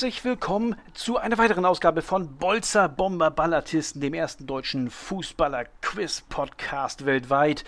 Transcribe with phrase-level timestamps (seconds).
[0.00, 7.64] Herzlich willkommen zu einer weiteren Ausgabe von Bolzer Bomber Ballatisten, dem ersten deutschen Fußballer-Quiz-Podcast weltweit.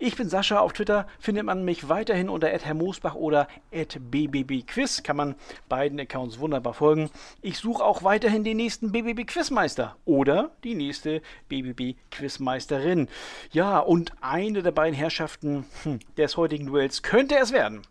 [0.00, 5.04] Ich bin Sascha, auf Twitter findet man mich weiterhin unter Herr Moosbach oder @bbbquiz.
[5.04, 5.36] Kann man
[5.68, 7.08] beiden Accounts wunderbar folgen.
[7.40, 13.06] Ich suche auch weiterhin den nächsten BBB-Quizmeister oder die nächste BBB-Quizmeisterin.
[13.52, 17.82] Ja, und eine der beiden Herrschaften hm, des heutigen Duells könnte es werden.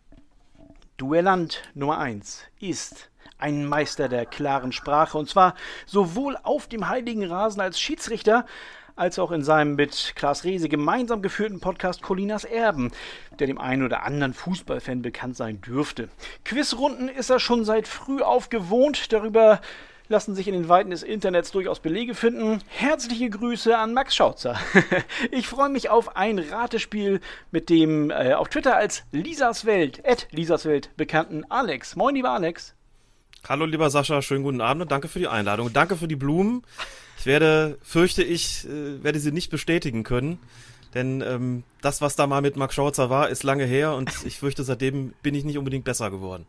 [0.98, 7.24] Duellant Nummer 1 ist ein Meister der klaren Sprache und zwar sowohl auf dem heiligen
[7.26, 8.46] Rasen als Schiedsrichter
[8.96, 12.92] als auch in seinem mit Klaas Rehse gemeinsam geführten Podcast Colinas Erben,
[13.40, 16.10] der dem einen oder anderen Fußballfan bekannt sein dürfte.
[16.46, 19.60] Quizrunden ist er schon seit früh auf gewohnt, darüber
[20.08, 22.60] lassen sich in den Weiten des Internets durchaus Belege finden.
[22.68, 24.58] Herzliche Grüße an Max Schautzer.
[25.32, 27.22] ich freue mich auf ein Ratespiel
[27.52, 31.96] mit dem äh, auf Twitter als Lisas Welt, at Lisas Welt bekannten Alex.
[31.96, 32.76] Moin, lieber Alex.
[33.48, 35.72] Hallo lieber Sascha, schönen guten Abend und danke für die Einladung.
[35.72, 36.64] Danke für die Blumen.
[37.20, 40.40] Ich werde, fürchte ich, äh, werde sie nicht bestätigen können.
[40.96, 44.40] Denn ähm, das, was da mal mit Mark Schauzer war, ist lange her und ich
[44.40, 46.48] fürchte, seitdem bin ich nicht unbedingt besser geworden.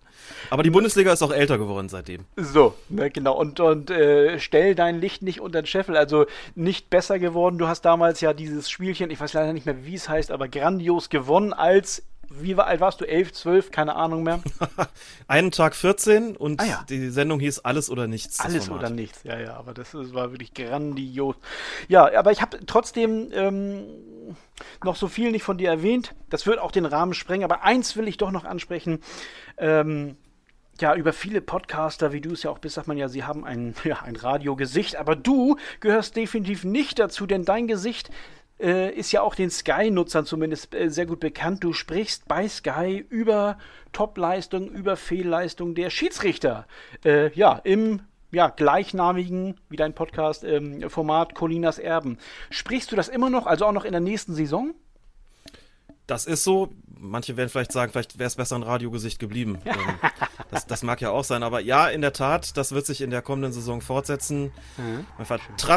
[0.50, 2.24] Aber die Bundesliga ist auch älter geworden seitdem.
[2.36, 3.36] So, ne, genau.
[3.36, 5.96] Und, und äh, stell dein Licht nicht unter den Scheffel.
[5.96, 7.58] Also nicht besser geworden.
[7.58, 10.48] Du hast damals ja dieses Spielchen, ich weiß leider nicht mehr, wie es heißt, aber
[10.48, 13.04] grandios gewonnen als wie alt warst du?
[13.04, 14.42] 11, 12, keine Ahnung mehr.
[15.28, 16.84] Einen Tag 14 und ah, ja.
[16.88, 18.40] die Sendung hieß Alles oder Nichts.
[18.40, 21.36] Alles oder Nichts, ja, ja, aber das, das war wirklich grandios.
[21.88, 23.84] Ja, aber ich habe trotzdem ähm,
[24.84, 26.14] noch so viel nicht von dir erwähnt.
[26.30, 29.00] Das wird auch den Rahmen sprengen, aber eins will ich doch noch ansprechen.
[29.58, 30.16] Ähm,
[30.80, 33.44] ja, über viele Podcaster, wie du es ja auch bist, sagt man ja, sie haben
[33.44, 38.10] ein, ja, ein Radiogesicht, aber du gehörst definitiv nicht dazu, denn dein Gesicht
[38.58, 41.62] äh, ist ja auch den Sky-Nutzern zumindest äh, sehr gut bekannt.
[41.62, 43.58] Du sprichst bei Sky über
[43.92, 46.66] Top-Leistung, über Fehlleistung der Schiedsrichter.
[47.04, 48.00] Äh, ja, im
[48.36, 52.18] ja, gleichnamigen, wie dein Podcast, ähm, Format Colinas Erben.
[52.50, 54.74] Sprichst du das immer noch, also auch noch in der nächsten Saison?
[56.06, 56.68] Das ist so.
[56.98, 59.58] Manche werden vielleicht sagen, vielleicht wäre es besser ein Radiogesicht geblieben.
[59.64, 59.74] Ähm,
[60.50, 61.42] das, das, mag ja auch sein.
[61.42, 64.52] Aber ja, in der Tat, das wird sich in der kommenden Saison fortsetzen.
[64.76, 65.06] Mhm.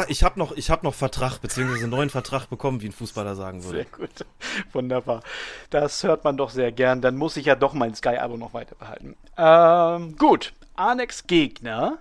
[0.08, 3.64] ich habe noch, hab noch Vertrag, beziehungsweise einen neuen Vertrag bekommen, wie ein Fußballer sagen
[3.64, 3.78] würde.
[3.78, 4.26] Sehr gut.
[4.72, 5.22] Wunderbar.
[5.70, 7.00] Das hört man doch sehr gern.
[7.00, 9.16] Dann muss ich ja doch mein Sky-Abo noch weiter behalten.
[9.38, 10.52] Ähm, gut.
[10.76, 11.98] Alex Gegner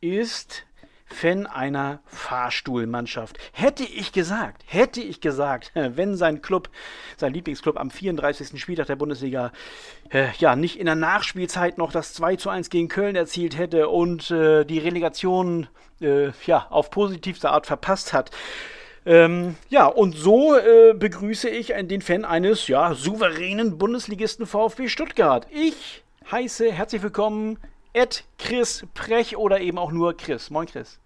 [0.00, 0.64] ist
[1.06, 3.38] Fan einer Fahrstuhlmannschaft.
[3.52, 6.68] Hätte ich gesagt, hätte ich gesagt, wenn sein Club,
[7.16, 8.60] sein Lieblingsclub am 34.
[8.60, 9.52] Spieltag der Bundesliga,
[10.10, 13.88] äh, ja, nicht in der Nachspielzeit noch das 2 zu 1 gegen Köln erzielt hätte
[13.88, 15.66] und äh, die Relegation,
[16.00, 18.30] äh, ja, auf positivste Art verpasst hat,
[19.06, 25.46] ähm, ja, und so äh, begrüße ich den Fan eines ja, souveränen Bundesligisten VfB Stuttgart.
[25.50, 27.58] Ich heiße herzlich willkommen
[27.92, 30.50] Ed Chris Prech oder eben auch nur Chris.
[30.50, 30.98] Moin Chris.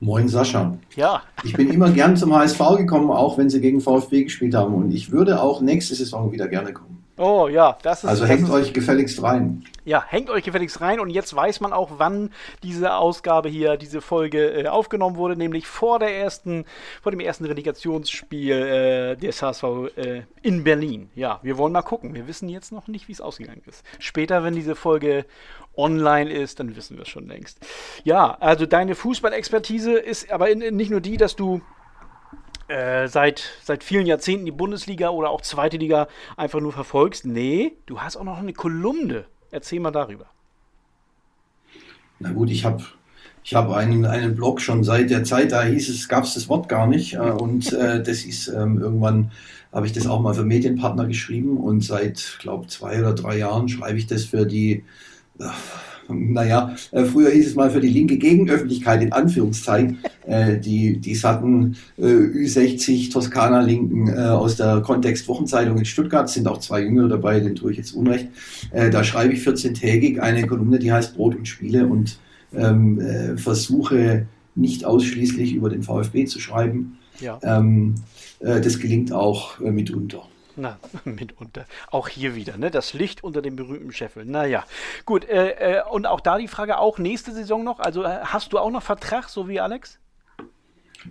[0.00, 0.78] Moin Sascha.
[0.94, 1.22] Ja.
[1.42, 4.74] Ich bin immer gern zum HSV gekommen, auch wenn sie gegen VfB gespielt haben.
[4.74, 6.97] Und ich würde auch nächste Saison wieder gerne kommen.
[7.18, 8.10] Oh ja, das ist.
[8.10, 9.64] Also hängt euch gefälligst rein.
[9.84, 12.30] Ja, hängt euch gefälligst rein und jetzt weiß man auch, wann
[12.62, 16.64] diese Ausgabe hier, diese Folge äh, aufgenommen wurde, nämlich vor der ersten,
[17.02, 19.64] vor dem ersten Relegationsspiel äh, des HSV
[19.96, 21.10] äh, in Berlin.
[21.16, 22.14] Ja, wir wollen mal gucken.
[22.14, 23.84] Wir wissen jetzt noch nicht, wie es ausgegangen ist.
[23.98, 25.24] Später, wenn diese Folge
[25.76, 27.58] online ist, dann wissen wir es schon längst.
[28.04, 31.62] Ja, also deine Fußballexpertise ist aber in, in nicht nur die, dass du
[32.68, 37.24] äh, seit, seit vielen Jahrzehnten die Bundesliga oder auch zweite Liga einfach nur verfolgst.
[37.24, 39.24] Nee, du hast auch noch eine Kolumne.
[39.50, 40.26] Erzähl mal darüber.
[42.18, 42.84] Na gut, ich habe
[43.44, 46.48] ich hab einen, einen Blog schon seit der Zeit, da hieß es, gab es das
[46.48, 47.14] Wort gar nicht.
[47.14, 49.30] Äh, und äh, das ist ähm, irgendwann,
[49.72, 53.68] habe ich das auch mal für Medienpartner geschrieben und seit, glaube zwei oder drei Jahren
[53.68, 54.84] schreibe ich das für die
[56.08, 61.14] naja, äh, früher hieß es mal für die linke Gegenöffentlichkeit in Anführungszeichen, äh, die, die
[61.14, 67.54] satten äh, Ü60 Toskana-Linken aus der Kontext-Wochenzeitung in Stuttgart, sind auch zwei Jüngere dabei, den
[67.54, 68.28] tue ich jetzt unrecht.
[68.72, 72.18] Da schreibe ich 14-tägig eine Kolumne, die heißt Brot und Spiele und
[72.54, 76.98] ähm, äh, versuche nicht ausschließlich über den VfB zu schreiben.
[77.20, 77.38] Ja.
[77.42, 77.94] Ähm,
[78.40, 80.22] äh, das gelingt auch äh, mitunter.
[80.58, 81.66] Na, mitunter.
[81.90, 82.70] Auch hier wieder, ne?
[82.70, 84.24] Das Licht unter dem berühmten Scheffel.
[84.24, 84.64] Naja.
[85.04, 87.78] Gut, äh, äh, und auch da die Frage, auch nächste Saison noch?
[87.78, 90.00] Also äh, hast du auch noch Vertrag, so wie Alex?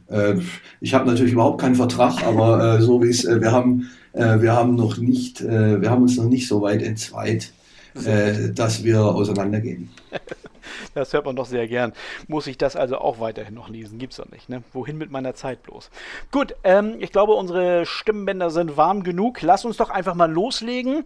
[0.09, 0.35] Äh,
[0.81, 4.53] ich habe natürlich überhaupt keinen Vertrag, aber äh, so wie es, äh, wir haben, wir
[4.53, 7.53] haben noch nicht, wir haben uns noch nicht so weit entzweit,
[7.93, 9.91] dass wir auseinandergehen.
[10.93, 11.93] Das hört man doch sehr gern.
[12.27, 13.99] Muss ich das also auch weiterhin noch lesen?
[13.99, 14.63] Gibt's doch nicht, ne?
[14.73, 15.89] Wohin mit meiner Zeit bloß?
[16.31, 19.41] Gut, ähm, ich glaube, unsere Stimmbänder sind warm genug.
[19.41, 21.05] Lass uns doch einfach mal loslegen.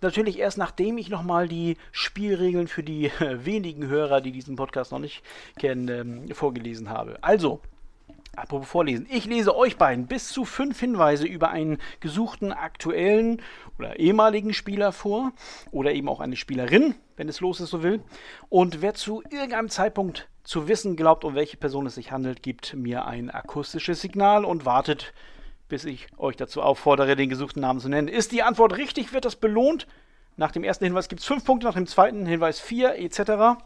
[0.00, 4.98] Natürlich erst nachdem ich nochmal die Spielregeln für die wenigen Hörer, die diesen Podcast noch
[4.98, 5.22] nicht
[5.58, 7.18] kennen, ähm, vorgelesen habe.
[7.20, 7.60] Also,
[8.34, 9.06] Apropos Vorlesen.
[9.10, 13.42] Ich lese euch beiden bis zu fünf Hinweise über einen gesuchten aktuellen
[13.78, 15.32] oder ehemaligen Spieler vor
[15.70, 18.02] oder eben auch eine Spielerin, wenn es los ist, so will.
[18.48, 22.72] Und wer zu irgendeinem Zeitpunkt zu wissen glaubt, um welche Person es sich handelt, gibt
[22.74, 25.12] mir ein akustisches Signal und wartet,
[25.68, 28.08] bis ich euch dazu auffordere, den gesuchten Namen zu nennen.
[28.08, 29.86] Ist die Antwort richtig, wird das belohnt.
[30.38, 33.60] Nach dem ersten Hinweis gibt es fünf Punkte, nach dem zweiten Hinweis vier etc.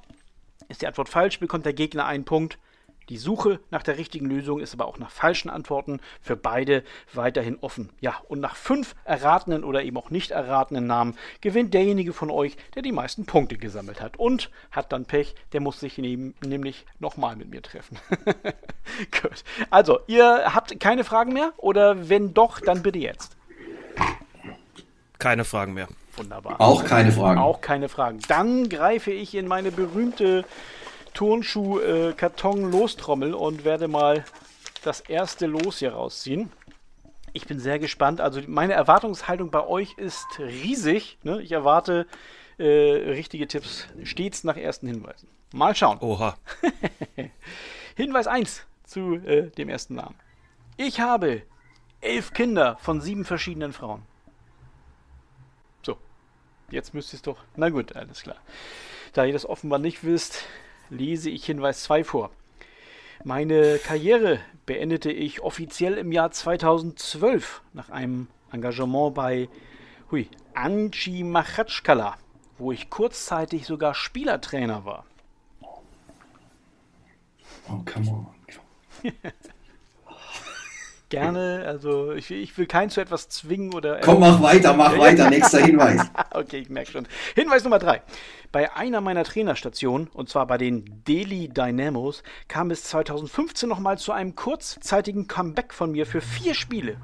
[0.68, 2.58] Ist die Antwort falsch, bekommt der Gegner einen Punkt.
[3.08, 6.82] Die Suche nach der richtigen Lösung ist aber auch nach falschen Antworten für beide
[7.14, 7.90] weiterhin offen.
[8.00, 12.56] Ja, und nach fünf erratenen oder eben auch nicht erratenen Namen gewinnt derjenige von euch,
[12.74, 14.16] der die meisten Punkte gesammelt hat.
[14.16, 17.96] Und hat dann Pech, der muss sich neben, nämlich nochmal mit mir treffen.
[19.22, 19.44] Gut.
[19.70, 21.52] Also, ihr habt keine Fragen mehr?
[21.58, 23.36] Oder wenn doch, dann bitte jetzt.
[25.18, 25.86] Keine Fragen mehr.
[26.16, 26.60] Wunderbar.
[26.60, 27.38] Auch keine Fragen.
[27.38, 28.20] Auch keine Fragen.
[28.28, 30.44] Dann greife ich in meine berühmte
[31.16, 34.24] Turnschuh-Karton-Lostrommel und werde mal
[34.84, 36.52] das erste Los hier rausziehen.
[37.32, 38.20] Ich bin sehr gespannt.
[38.20, 41.16] Also meine Erwartungshaltung bei euch ist riesig.
[41.22, 41.40] Ne?
[41.40, 42.06] Ich erwarte
[42.58, 45.30] äh, richtige Tipps stets nach ersten Hinweisen.
[45.54, 45.98] Mal schauen.
[46.00, 46.36] Oha.
[47.96, 50.16] Hinweis 1 zu äh, dem ersten Namen.
[50.76, 51.44] Ich habe
[52.02, 54.02] elf Kinder von sieben verschiedenen Frauen.
[55.82, 55.96] So,
[56.70, 57.38] jetzt müsst ihr es doch.
[57.56, 58.36] Na gut, alles klar.
[59.14, 60.44] Da ihr das offenbar nicht wisst,
[60.90, 62.30] lese ich Hinweis 2 vor.
[63.24, 69.48] Meine Karriere beendete ich offiziell im Jahr 2012 nach einem Engagement bei
[70.10, 72.16] hui, Anji Machatschkala,
[72.58, 75.04] wo ich kurzzeitig sogar Spielertrainer war.
[77.68, 79.12] Oh, come on.
[81.08, 84.00] Gerne, also ich, ich will keinen zu etwas zwingen oder.
[84.00, 85.30] Komm, mach weiter, mach weiter.
[85.30, 86.00] Nächster Hinweis.
[86.32, 87.06] okay, ich merke schon.
[87.36, 88.02] Hinweis Nummer drei.
[88.50, 94.10] Bei einer meiner Trainerstationen, und zwar bei den Delhi Dynamos, kam es 2015 nochmal zu
[94.12, 96.96] einem kurzzeitigen Comeback von mir für vier Spiele.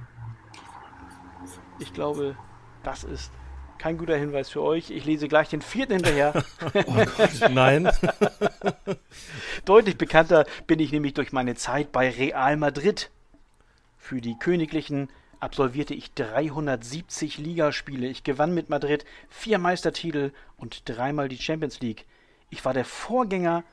[1.79, 2.37] Ich glaube,
[2.83, 3.31] das ist
[3.79, 4.91] kein guter Hinweis für euch.
[4.91, 6.45] Ich lese gleich den vierten hinterher.
[6.87, 7.89] Oh Gott, nein.
[9.65, 13.11] Deutlich bekannter bin ich nämlich durch meine Zeit bei Real Madrid.
[14.13, 15.09] Für die Königlichen
[15.41, 18.09] absolvierte ich 370 Ligaspiele.
[18.09, 22.05] Ich gewann mit Madrid vier Meistertitel und dreimal die Champions League.
[22.51, 23.65] Ich war der Vorgänger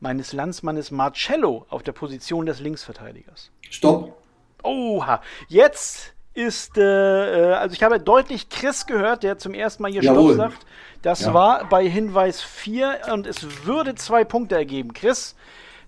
[0.00, 3.50] meines Landsmannes Marcello auf der Position des Linksverteidigers.
[3.68, 4.16] Stopp.
[4.62, 9.92] Oha, jetzt ist, äh, äh also ich habe deutlich Chris gehört, der zum ersten Mal
[9.92, 10.32] hier Jawohl.
[10.32, 10.66] Stopp sagt.
[11.02, 11.34] Das Ja.
[11.34, 14.94] war bei Hinweis 4 und es würde zwei Punkte ergeben.
[14.94, 15.36] Chris,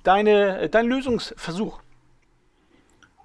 [0.02, 1.80] deine, dein Lösungsversuch.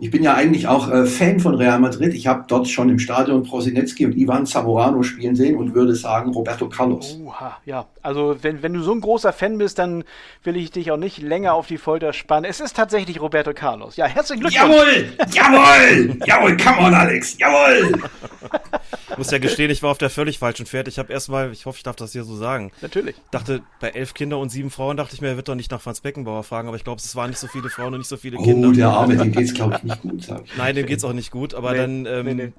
[0.01, 2.15] Ich bin ja eigentlich auch äh, Fan von Real Madrid.
[2.15, 6.31] Ich habe dort schon im Stadion Prosinecki und Ivan Zamorano spielen sehen und würde sagen
[6.31, 7.19] Roberto Carlos.
[7.23, 7.85] Oha, ja.
[8.01, 10.03] Also wenn, wenn du so ein großer Fan bist, dann
[10.43, 12.49] will ich dich auch nicht länger auf die Folter spannen.
[12.49, 13.95] Es ist tatsächlich Roberto Carlos.
[13.95, 14.73] Ja, herzlichen Glückwunsch.
[14.73, 15.05] Jawohl!
[15.33, 16.17] Jawohl!
[16.25, 17.37] Jawohl, come on, Alex!
[17.37, 17.91] Jawohl!
[19.11, 20.87] Ich muss ja gestehen, ich war auf der völlig falschen Pferd.
[20.87, 23.15] Ich habe erstmal, ich hoffe, ich darf das hier so sagen, Natürlich.
[23.31, 25.81] dachte, bei elf Kindern und sieben Frauen dachte ich mir, er wird doch nicht nach
[25.81, 28.17] Franz Beckenbauer fragen, aber ich glaube, es waren nicht so viele Frauen und nicht so
[28.17, 28.69] viele Kinder.
[28.69, 30.57] Oh, der Arme, dem geht's, glaube ich, nicht gut, sag ich.
[30.57, 32.53] Nein, dem geht's auch nicht gut, aber Nee, dann, ähm, nee, nee.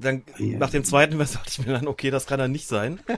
[0.00, 0.58] Dann Ja.
[0.58, 3.00] nach dem zweiten Vers dachte ich mir dann, okay, das kann er nicht sein.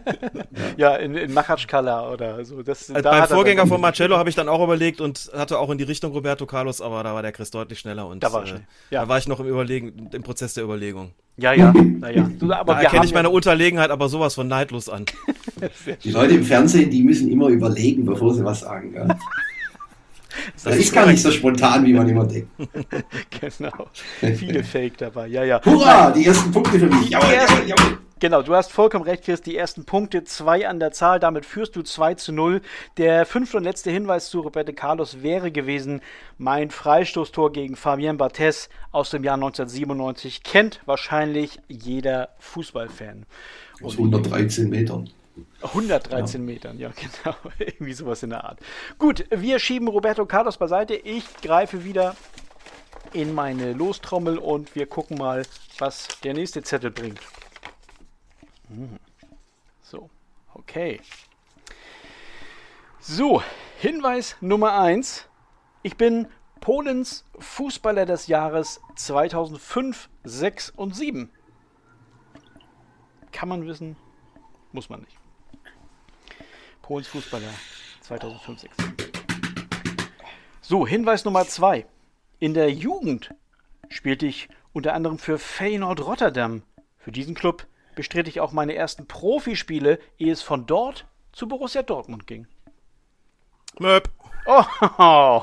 [0.76, 2.62] Ja, in, in Machatschkala oder so.
[2.62, 5.58] Das, Also da beim er Vorgänger von Marcello habe ich dann auch überlegt und hatte
[5.58, 8.32] auch in die Richtung Roberto Carlos, aber da war der Chris deutlich schneller und Da
[8.32, 8.61] war äh.
[8.90, 9.02] Ja.
[9.02, 11.12] da war ich noch im Überlegen, im Prozess der Überlegung.
[11.37, 12.30] Ja, ja, naja.
[12.38, 15.04] Du, aber Da erkenne ich meine Unterlegenheit aber sowas von neidlos an.
[16.04, 18.92] Die Leute im Fernsehen, die müssen immer überlegen, bevor sie was sagen.
[18.92, 19.08] Gell?
[20.64, 22.50] Das ist gar nicht so spontan, wie man immer denkt.
[23.40, 23.88] Genau.
[24.20, 25.28] Viele Fake dabei.
[25.28, 25.60] Ja, ja.
[25.64, 27.10] Hurra, die ersten Punkte für mich.
[27.10, 27.98] Jawohl, jawohl, jawohl.
[28.20, 29.42] Genau, du hast vollkommen recht, Chris.
[29.42, 31.20] Die ersten Punkte, zwei an der Zahl.
[31.20, 32.62] Damit führst du 2 zu 0.
[32.96, 36.00] Der fünfte und letzte Hinweis zu Roberto Carlos wäre gewesen,
[36.36, 40.42] mein Freistoßtor gegen Fabien Barthez aus dem Jahr 1997.
[40.42, 43.24] Kennt wahrscheinlich jeder Fußballfan.
[43.82, 45.08] Aus 113 Metern.
[45.62, 46.90] 113 Metern, ja,
[47.25, 47.37] genau.
[47.59, 48.61] Irgendwie sowas in der Art.
[48.99, 50.95] Gut, wir schieben Roberto Carlos beiseite.
[50.95, 52.16] Ich greife wieder
[53.12, 55.45] in meine Lostrommel und wir gucken mal,
[55.78, 57.21] was der nächste Zettel bringt.
[58.68, 58.99] Hm.
[59.83, 60.11] So,
[60.54, 61.00] okay.
[63.00, 63.42] So,
[63.78, 65.28] Hinweis Nummer 1.
[65.83, 66.26] Ich bin
[66.61, 71.30] Polens Fußballer des Jahres 2005, 6 und 7.
[73.33, 73.97] Kann man wissen,
[74.73, 75.16] muss man nicht.
[76.88, 77.50] Polens Fußballer
[78.00, 78.97] 2005, 6, 7.
[80.62, 81.85] So, Hinweis Nummer 2.
[82.38, 83.35] In der Jugend
[83.90, 86.62] spielte ich unter anderem für Feyenoord Rotterdam.
[86.97, 91.83] Für diesen Club bestritt ich auch meine ersten Profispiele, ehe es von dort zu Borussia
[91.83, 92.47] Dortmund ging.
[93.80, 94.08] Möp.
[94.50, 95.42] Oh,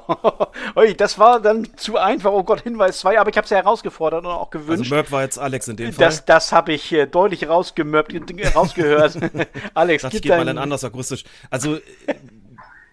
[0.97, 2.31] das war dann zu einfach.
[2.31, 4.91] Oh Gott, Hinweis 2, aber ich habe es ja herausgefordert und auch gewünscht.
[4.91, 6.05] Also Möp war jetzt Alex in dem Fall.
[6.05, 8.15] Das, das habe ich äh, deutlich rausgemöppt,
[8.55, 9.19] rausgehört.
[9.75, 11.23] Alex, das geht mal dann anders akustisch.
[11.51, 11.77] Also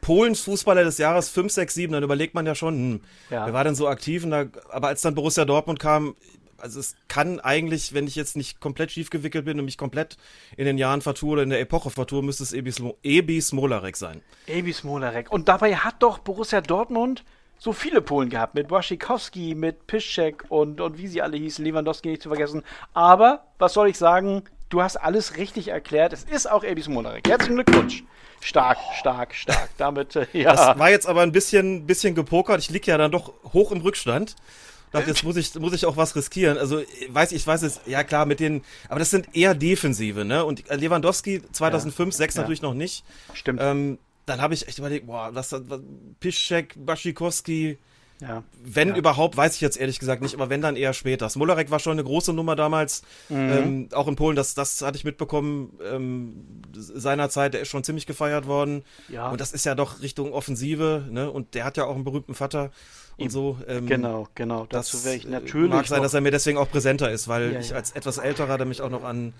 [0.02, 3.46] Polens Fußballer des Jahres 5, 6, 7, dann überlegt man ja schon, hm, ja.
[3.46, 4.28] wer war denn so aktiv?
[4.28, 6.14] Da, aber als dann Borussia Dortmund kam,
[6.62, 10.16] also es kann eigentlich, wenn ich jetzt nicht komplett schief gewickelt bin und mich komplett
[10.56, 13.96] in den Jahren vertue oder in der Epoche vertue, müsste es Ebi, Smo Ebi Smolarek
[13.96, 14.22] sein.
[14.46, 15.30] Ebi Smolarek.
[15.30, 17.24] Und dabei hat doch Borussia Dortmund
[17.58, 22.08] so viele Polen gehabt, mit Wasikowski, mit Piszczek und, und wie sie alle hießen, Lewandowski
[22.08, 22.62] nicht zu vergessen.
[22.92, 26.12] Aber, was soll ich sagen, du hast alles richtig erklärt.
[26.12, 27.28] Es ist auch Ebi Smolarek.
[27.28, 28.04] Herzlichen Glückwunsch.
[28.40, 29.68] Stark, stark, stark.
[29.78, 30.54] Damit, äh, ja.
[30.54, 32.60] Das war jetzt aber ein bisschen, bisschen gepokert.
[32.60, 34.34] Ich liege ja dann doch hoch im Rückstand
[34.92, 36.58] dachte, jetzt muss ich, muss ich auch was riskieren.
[36.58, 40.44] Also, weiß ich, weiß es, ja klar, mit den, aber das sind eher Defensive, ne?
[40.44, 42.18] Und Lewandowski 2005, ja.
[42.18, 42.40] 6 ja.
[42.40, 43.04] natürlich noch nicht.
[43.34, 43.60] Stimmt.
[43.62, 45.80] Ähm, dann habe ich echt überlegt, boah, was, was
[46.20, 47.78] Piszczek, Baschikowski,
[48.22, 48.44] ja.
[48.62, 48.96] Wenn ja.
[48.96, 51.28] überhaupt, weiß ich jetzt ehrlich gesagt nicht, aber wenn dann eher später.
[51.28, 53.36] Smolarek war schon eine große Nummer damals, mhm.
[53.36, 58.06] ähm, auch in Polen, das, das hatte ich mitbekommen, ähm, seinerzeit, der ist schon ziemlich
[58.06, 58.84] gefeiert worden.
[59.08, 59.28] Ja.
[59.30, 61.30] Und das ist ja doch Richtung Offensive, ne?
[61.30, 62.70] Und der hat ja auch einen berühmten Vater
[63.24, 63.58] und so.
[63.68, 64.66] Ähm, genau, genau.
[64.68, 65.70] Dazu wäre ich äh, natürlich.
[65.70, 68.58] Mag sein, dass er mir deswegen auch präsenter ist, weil ja, ich als etwas älterer
[68.58, 69.32] da mich auch noch an,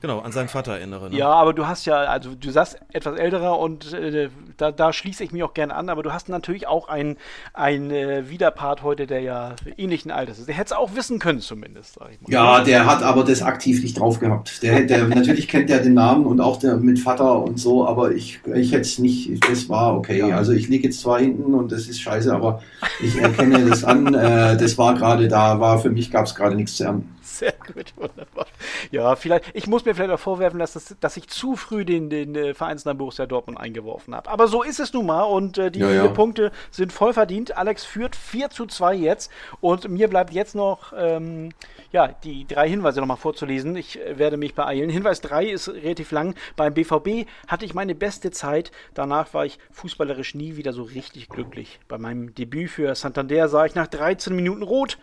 [0.00, 1.10] genau, an seinen Vater erinnere.
[1.10, 1.16] Ne?
[1.16, 5.24] Ja, aber du hast ja, also du sagst etwas älterer und äh, da, da schließe
[5.24, 7.16] ich mich auch gerne an, aber du hast natürlich auch einen,
[7.54, 10.48] einen äh, Widerpart heute, der ja ähnlichen Alters ist.
[10.48, 12.30] Der hätte es auch wissen können, zumindest, sag ich mal.
[12.30, 14.62] Ja, der hat aber das aktiv nicht drauf gehabt.
[14.62, 18.12] Der, der natürlich kennt er den Namen und auch der mit Vater und so, aber
[18.12, 20.18] ich, ich hätte es nicht, das war okay.
[20.18, 20.36] Ja.
[20.36, 22.62] Also ich liege jetzt zwar hinten und das ist scheiße, aber
[23.02, 24.14] ich erkenne das an.
[24.14, 27.16] Äh, das war gerade da, war für mich gab es gerade nichts zu ernten.
[27.22, 28.46] Sehr gut, wunderbar.
[28.90, 32.10] Ja, vielleicht, ich muss mir vielleicht auch vorwerfen, dass, das, dass ich zu früh den,
[32.10, 34.28] den äh, Vereinsnamen Borussia Dortmund eingeworfen habe.
[34.28, 36.08] Aber so ist es nun mal und äh, die ja, vier ja.
[36.08, 37.56] Punkte sind voll verdient.
[37.56, 41.50] Alex führt 4 zu 2 jetzt und mir bleibt jetzt noch ähm,
[41.92, 43.74] ja, die drei Hinweise nochmal vorzulesen.
[43.76, 44.90] Ich äh, werde mich beeilen.
[44.90, 46.34] Hinweis 3 ist relativ lang.
[46.56, 48.70] Beim BVB hatte ich meine beste Zeit.
[48.94, 51.80] Danach war ich fußballerisch nie wieder so richtig glücklich.
[51.88, 54.98] Bei meinem Debüt für Santander sah ich nach 13 Minuten rot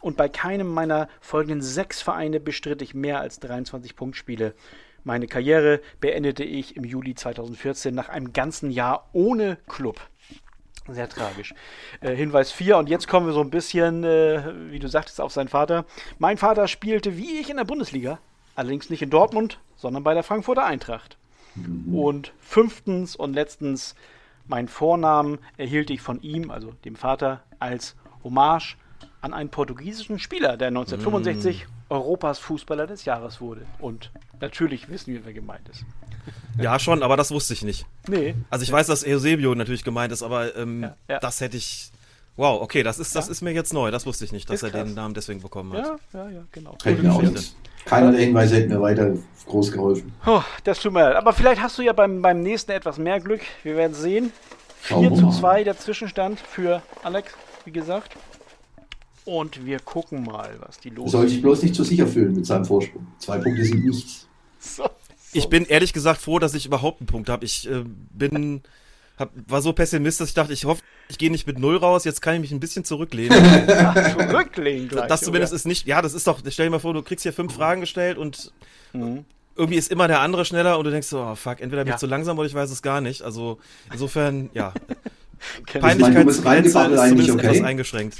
[0.00, 4.54] und bei keinem meiner folgenden sechs Vereine bestritt ich mehr als 23 Punktspiele.
[5.04, 10.00] Meine Karriere beendete ich im Juli 2014 nach einem ganzen Jahr ohne Club.
[10.88, 11.54] Sehr tragisch.
[12.00, 15.32] Äh, Hinweis 4, und jetzt kommen wir so ein bisschen, äh, wie du sagtest, auf
[15.32, 15.84] seinen Vater.
[16.18, 18.18] Mein Vater spielte wie ich in der Bundesliga,
[18.56, 21.16] allerdings nicht in Dortmund, sondern bei der Frankfurter Eintracht.
[21.54, 21.94] Mhm.
[21.94, 23.94] Und fünftens und letztens,
[24.46, 28.76] mein Vornamen erhielt ich von ihm, also dem Vater, als Hommage
[29.20, 31.70] an einen portugiesischen Spieler, der 1965 mm.
[31.92, 33.66] Europas Fußballer des Jahres wurde.
[33.78, 35.84] Und natürlich wissen wir, wer gemeint ist.
[36.58, 37.86] Ja, schon, aber das wusste ich nicht.
[38.08, 38.34] Nee.
[38.48, 41.18] Also ich weiß, dass Eusebio natürlich gemeint ist, aber ähm, ja, ja.
[41.20, 41.90] das hätte ich.
[42.36, 43.32] Wow, okay, das ist, das ja.
[43.32, 43.90] ist mir jetzt neu.
[43.90, 44.84] Das wusste ich nicht, dass ist er krass.
[44.84, 45.98] den Namen deswegen bekommen hat.
[46.14, 46.76] Ja, ja, ja, genau.
[47.84, 49.12] Keiner der Hinweise hätte mir weiter
[49.46, 50.14] groß geholfen.
[50.24, 51.16] Oh, das tut mir leid.
[51.16, 53.42] Aber vielleicht hast du ja beim, beim nächsten etwas mehr Glück.
[53.64, 54.32] Wir werden sehen.
[54.82, 57.34] 4 zu 2 der Zwischenstand für Alex,
[57.66, 58.16] wie gesagt.
[59.24, 61.12] Und wir gucken mal, was die los ist.
[61.12, 63.06] Soll sich bloß nicht zu sicher fühlen mit seinem Vorsprung.
[63.18, 64.26] Zwei Punkte sind nichts.
[64.58, 64.90] So, so.
[65.32, 67.44] Ich bin ehrlich gesagt froh, dass ich überhaupt einen Punkt habe.
[67.44, 68.62] Ich äh, bin.
[69.18, 72.22] Hab, war so pessimistisch, ich dachte, ich hoffe, ich gehe nicht mit Null raus, jetzt
[72.22, 73.38] kann ich mich ein bisschen zurücklehnen.
[74.18, 75.56] zurücklehnen gleich, Das zumindest oder?
[75.56, 77.82] ist nicht, ja, das ist doch, stell dir mal vor, du kriegst hier fünf Fragen
[77.82, 78.52] gestellt und
[78.94, 79.26] mhm.
[79.54, 81.94] irgendwie ist immer der andere schneller und du denkst so, oh fuck, entweder bin ja.
[81.96, 83.20] ich zu langsam oder ich weiß es gar nicht.
[83.20, 83.58] Also
[83.92, 84.72] insofern, ja.
[85.78, 87.46] Peinlichkeitsgrenze ist zumindest okay?
[87.48, 88.16] etwas eingeschränkt.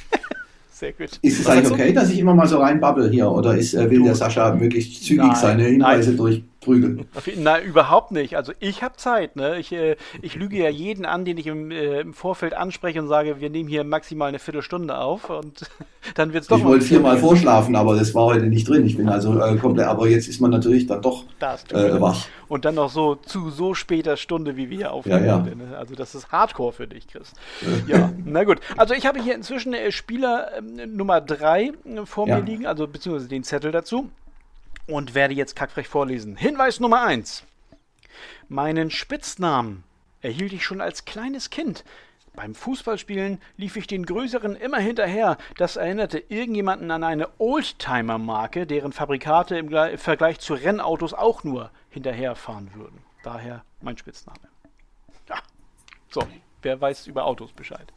[0.73, 1.19] Sehr gut.
[1.21, 3.31] Ist es eigentlich okay, dass ich immer mal so reinbubble hier?
[3.31, 6.17] Oder ist, äh, will der Sascha möglichst zügig nein, seine Hinweise nein.
[6.17, 7.07] durch, prügeln.
[7.37, 8.37] Nein, überhaupt nicht.
[8.37, 9.37] Also ich habe Zeit.
[9.37, 9.59] Ne?
[9.59, 13.09] Ich, äh, ich lüge ja jeden an, den ich im, äh, im, Vorfeld anspreche und
[13.09, 15.71] sage, wir nehmen hier maximal eine Viertelstunde auf und
[16.15, 16.59] dann wird es doch.
[16.59, 18.87] Ich wollte viermal vorschlafen, aber das war heute nicht drin.
[18.87, 22.25] Ich bin also äh, komplett, aber jetzt ist man natürlich dann doch äh, wach.
[22.49, 25.25] Und dann noch so zu so später Stunde, wie wir aufnehmen.
[25.25, 25.55] Ja, ja.
[25.55, 25.77] Ne?
[25.77, 27.33] Also das ist Hardcore für dich, Chris.
[27.87, 28.61] ja, na gut.
[28.77, 31.73] Also ich habe hier inzwischen äh, Spieler ähm, Nummer 3 äh,
[32.05, 32.39] vor ja.
[32.39, 34.11] mir liegen, also beziehungsweise den Zettel dazu
[34.87, 36.37] und werde jetzt kackfrech vorlesen.
[36.37, 37.45] Hinweis Nummer 1.
[38.49, 39.85] Meinen Spitznamen
[40.21, 41.85] erhielt ich schon als kleines Kind.
[42.35, 45.37] Beim Fußballspielen lief ich den Größeren immer hinterher.
[45.59, 52.73] Das erinnerte irgendjemanden an eine Oldtimer-Marke, deren Fabrikate im Vergleich zu Rennautos auch nur hinterherfahren
[52.75, 53.05] würden.
[53.23, 54.39] Daher mein Spitzname.
[55.29, 55.37] Ja.
[56.11, 56.27] So,
[56.63, 57.93] wer weiß über Autos Bescheid?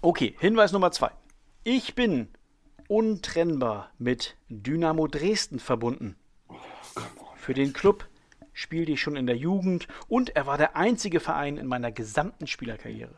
[0.00, 1.10] Okay, Hinweis Nummer zwei.
[1.64, 2.28] Ich bin
[2.90, 6.16] untrennbar mit Dynamo Dresden verbunden.
[7.36, 8.08] Für den Club
[8.52, 12.48] spielte ich schon in der Jugend und er war der einzige Verein in meiner gesamten
[12.48, 13.14] Spielerkarriere.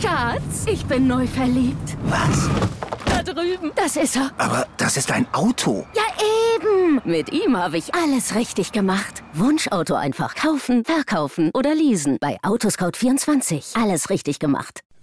[0.00, 1.96] Schatz, ich bin neu verliebt.
[2.04, 2.48] Was?
[3.04, 3.72] Da drüben.
[3.76, 4.30] Das ist er.
[4.38, 5.86] Aber das ist ein Auto.
[5.94, 6.02] Ja,
[6.56, 7.02] eben.
[7.04, 9.22] Mit ihm habe ich alles richtig gemacht.
[9.34, 12.16] Wunschauto einfach kaufen, verkaufen oder leasen.
[12.18, 13.80] Bei Autoscout24.
[13.80, 14.80] Alles richtig gemacht.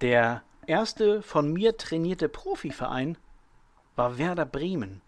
[0.00, 3.16] Der erste von mir trainierte Profiverein
[3.96, 5.00] war Werder Bremen.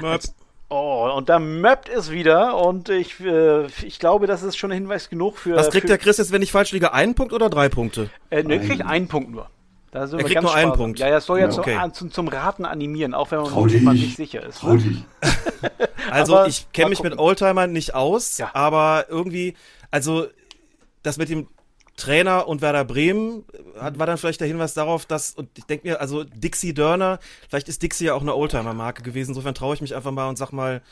[0.00, 0.22] Möp.
[0.70, 4.76] Oh, und da möppt es wieder und ich, äh, ich glaube, das ist schon ein
[4.76, 5.54] Hinweis genug für.
[5.56, 6.92] Was kriegt für, der Chris jetzt, wenn ich falsch liege?
[6.92, 8.08] Einen Punkt oder drei Punkte?
[8.30, 9.50] Äh, ne, kriegt einen Punkt nur.
[9.90, 10.78] Da sind Er wir kriegt ganz nur einen sparsam.
[10.84, 10.98] Punkt.
[10.98, 11.90] Ja, ja, es soll ja, Ja, zum- okay.
[11.92, 14.60] zum, zum Raten animieren, auch wenn man, Trau nicht sicher ist.
[14.60, 14.78] Trau Ne?
[14.78, 15.04] dich.
[16.10, 17.24] Also Aber ich kenne mich mit gucken.
[17.26, 18.50] Oldtimern nicht aus, Ja.
[18.54, 19.54] aber irgendwie,
[19.90, 20.26] also
[21.02, 21.46] das mit dem
[21.96, 25.64] Trainer und Werder Bremen äh, hat, war dann vielleicht der Hinweis darauf, dass, und ich
[25.64, 29.74] denke mir, also Dixie Dörner, vielleicht ist Dixie ja auch eine Oldtimer-Marke gewesen, insofern traue
[29.74, 30.82] ich mich einfach mal und sag mal,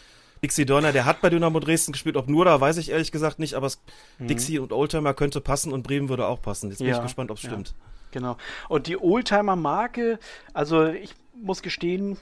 [0.43, 3.39] Dixie Dörner, der hat bei Dynamo Dresden gespielt, ob nur da, weiß ich ehrlich gesagt
[3.39, 3.81] nicht, aber es,
[4.19, 6.69] Dixie und Oldtimer könnte passen und Bremen würde auch passen.
[6.69, 6.93] Jetzt bin Mhm.
[6.93, 7.51] Ja, ich gespannt, ob es ja.
[7.51, 7.75] stimmt.
[8.11, 8.37] Genau.
[8.69, 10.19] Und die Oldtimer-Marke,
[10.53, 12.19] also ich muss gestehen,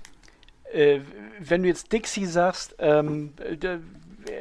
[0.73, 1.01] äh,
[1.39, 3.79] wenn du jetzt Dixie sagst, ähm, äh,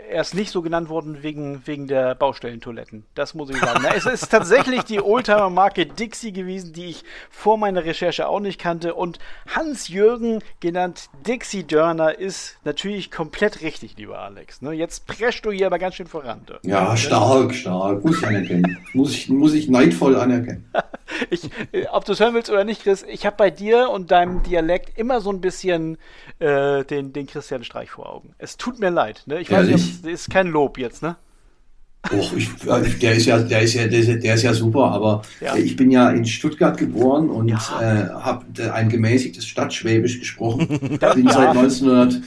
[0.09, 3.05] er ist nicht so genannt worden wegen, wegen der Baustellentoiletten.
[3.15, 3.81] Das muss ich sagen.
[3.83, 8.59] Na, es ist tatsächlich die Oldtimer-Marke Dixie gewesen, die ich vor meiner Recherche auch nicht
[8.59, 8.95] kannte.
[8.95, 14.61] Und Hans-Jürgen, genannt Dixie Dörner, ist natürlich komplett richtig, lieber Alex.
[14.61, 14.73] Ne?
[14.73, 16.41] Jetzt preschst du hier aber ganz schön voran.
[16.63, 18.03] Ja, stark, stark.
[18.03, 18.77] Muss ich anerkennen.
[18.93, 20.69] Muss ich, muss ich neidvoll anerkennen.
[21.29, 24.11] Ich, äh, ob du es hören willst oder nicht, Chris, ich habe bei dir und
[24.11, 25.97] deinem Dialekt immer so ein bisschen
[26.39, 28.33] äh, den, den Christian Streich vor Augen.
[28.37, 29.23] Es tut mir leid.
[29.25, 29.39] Ne?
[29.39, 29.67] Ich weiß
[30.01, 31.17] das ist kein Lob jetzt, ne?
[32.11, 34.53] Och, ich, äh, der ist ja, der ist ja, der ist ja, der ist ja
[34.53, 35.55] super, aber Ja.
[35.55, 37.59] ich bin ja in Stuttgart geboren und Ja.
[37.81, 40.67] äh, habe ein gemäßigtes Stadtschwäbisch gesprochen.
[40.89, 42.21] bin seit 1900,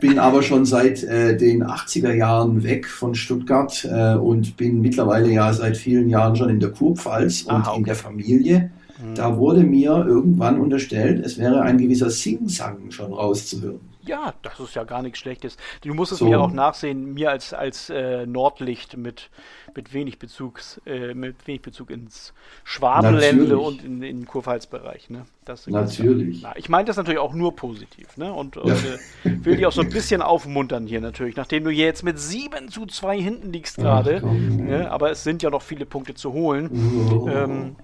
[0.00, 5.30] bin aber schon seit äh, den 80er Jahren weg von Stuttgart äh, und bin mittlerweile
[5.30, 7.70] ja seit vielen Jahren schon in der Kurpfalz und Aha, okay.
[7.72, 7.78] Mhm.
[7.78, 8.70] in der Familie.
[9.14, 13.78] Da wurde mir irgendwann unterstellt, es wäre ein gewisser Singsang schon rauszuhören.
[14.08, 15.56] Ja, das ist ja gar nichts Schlechtes.
[15.82, 16.24] Du musst es So.
[16.28, 19.28] mir auch nachsehen, mir als, als äh, Nordlicht mit,
[19.76, 22.32] mit wenig Bezugs, äh, mit wenig Bezug ins
[22.64, 23.66] Schwabenländle Natürlich.
[23.66, 25.10] und in den Kurpfalzbereich.
[25.10, 25.26] Ne?
[25.44, 26.40] Das, Natürlich.
[26.42, 28.32] Na, ich meine das natürlich auch nur positiv, ne?
[28.32, 32.02] Und, und äh, will dich auch so ein bisschen aufmuntern hier natürlich, nachdem du jetzt
[32.02, 34.26] mit 7 zu 2 hinten liegst gerade.
[34.26, 34.90] Ne?
[34.90, 37.10] Aber es sind ja noch viele Punkte zu holen.
[37.12, 37.28] Oh.
[37.28, 37.76] Ähm,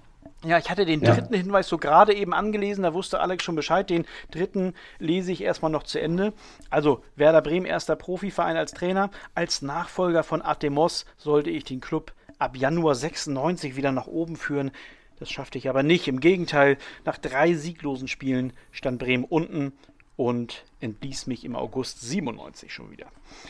[0.45, 1.13] ja, ich hatte den Ja.
[1.13, 3.89] dritten Hinweis so gerade eben angelesen, da wusste Alex schon Bescheid.
[3.89, 6.33] Den dritten lese ich erstmal noch zu Ende.
[6.69, 9.09] Also, Werder Bremen, erster Profiverein als Trainer.
[9.33, 14.71] Als Nachfolger von Atemos sollte ich den Club ab Januar 96 wieder nach oben führen.
[15.19, 16.07] Das schaffte ich aber nicht.
[16.07, 19.71] Im Gegenteil, nach drei sieglosen Spielen stand Bremen unten
[20.17, 23.07] und entließ mich im August 97 schon wieder.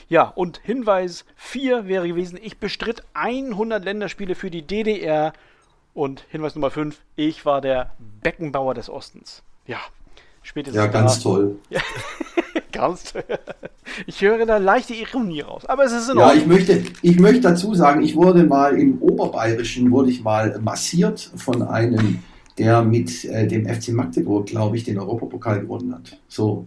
[0.07, 5.33] Ja, und Hinweis 4 wäre gewesen, ich bestritt 100 Länderspiele für die DDR
[5.95, 9.41] und Hinweis Nummer 5, ich war der Beckenbauer des Ostens.
[9.65, 9.77] Ja,
[10.43, 11.55] spätestens Ja, ganz da- toll.
[12.71, 13.13] Ganz
[14.05, 16.41] Ich höre da leichte Ironie raus, aber es ist in Ja, Ordnung.
[16.41, 21.31] ich möchte, ich möchte dazu sagen, ich wurde mal im Oberbayerischen, wurde ich mal massiert
[21.37, 22.19] von einem,
[22.57, 26.17] der mit äh, dem FC Magdeburg, glaube ich, den Europapokal gewonnen hat.
[26.27, 26.65] So,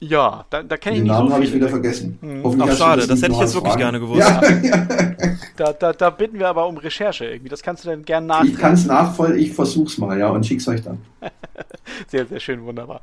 [0.00, 2.18] Ja, da, da kenne ich den nicht Namen so habe ich wieder vergessen.
[2.20, 2.60] Mhm.
[2.62, 3.98] Ach, schade, das hätte ich jetzt wirklich Fragen.
[3.98, 4.28] gerne gewusst.
[4.28, 4.86] Ja,
[5.56, 7.48] Da, da, da bitten wir aber um Recherche irgendwie.
[7.48, 8.56] Das kannst du dann gern ich nachgucken.
[8.58, 11.04] kann es nachvoll, ich versuch's mal, ja, und schick's euch dann.
[12.06, 13.00] Sehr, sehr schön, wunderbar.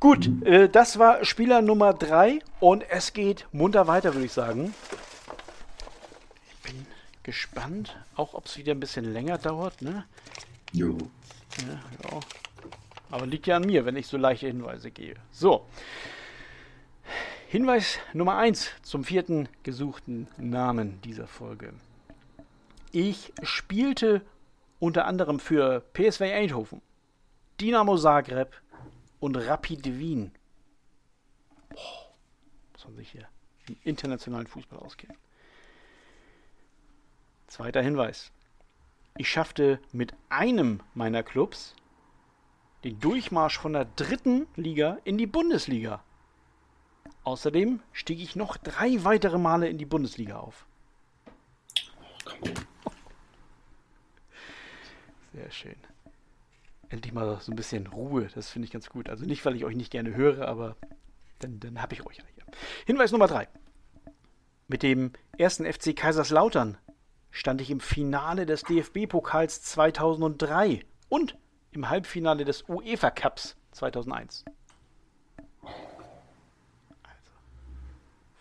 [0.00, 4.74] Gut, äh, das war Spieler Nummer 3 und es geht munter weiter, würde ich sagen.
[6.48, 6.84] Ich bin
[7.22, 10.04] gespannt, auch ob es wieder ein bisschen länger dauert, ne?
[10.72, 10.98] Jo.
[11.60, 12.20] Ja, ja.
[13.10, 15.20] Aber liegt ja an mir, wenn ich so leichte Hinweise gebe.
[15.32, 15.64] So.
[17.48, 21.72] Hinweis Nummer 1 zum vierten gesuchten Namen dieser Folge.
[22.90, 24.22] Ich spielte
[24.78, 26.82] unter anderem für PSV Eindhoven,
[27.60, 28.60] Dynamo Zagreb
[29.20, 30.32] und Rapid Wien.
[31.68, 32.12] Boah,
[32.72, 33.28] muss man sich hier
[33.68, 35.16] im internationalen Fußball auskennen.
[37.46, 38.32] Zweiter Hinweis.
[39.16, 41.76] Ich schaffte mit einem meiner Clubs
[42.82, 46.02] den Durchmarsch von der dritten Liga in die Bundesliga.
[47.24, 50.66] Außerdem stieg ich noch drei weitere Male in die Bundesliga auf.
[55.32, 55.76] Sehr schön.
[56.90, 59.08] Endlich mal so ein bisschen Ruhe, das finde ich ganz gut.
[59.08, 60.76] Also nicht, weil ich euch nicht gerne höre, aber
[61.40, 62.44] dann, dann habe ich euch ja hier.
[62.86, 63.48] Hinweis Nummer drei.
[64.68, 66.78] Mit dem ersten FC Kaiserslautern
[67.30, 71.36] stand ich im Finale des DFB-Pokals 2003 und
[71.72, 74.44] im Halbfinale des UEFA Cups 2001.
[75.62, 75.74] Also,
[77.02, 78.33] weit vom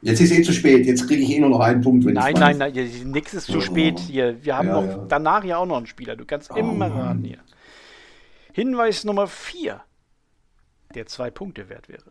[0.00, 2.04] Jetzt ist eh zu spät, jetzt kriege ich eh nur noch einen Punkt.
[2.04, 4.44] Wenn nein, nein, nein, nein, nichts ist zu spät hier.
[4.44, 5.04] Wir haben ja, noch ja.
[5.08, 6.14] danach ja auch noch einen Spieler.
[6.14, 7.38] Du kannst oh, immer ran hier.
[8.52, 9.80] Hinweis Nummer 4,
[10.94, 12.04] der zwei Punkte wert wäre.